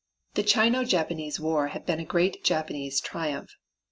[0.33, 3.51] The Chino Japanese war had been a great Japanese triumph.